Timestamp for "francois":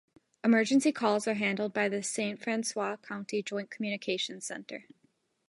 2.41-2.97